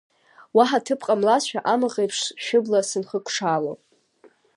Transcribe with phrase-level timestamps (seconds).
[0.55, 3.73] Уаҳа ҭыԥ ҟамлазшәа, амаӷ еиԥш шәыбла сынхыкшало…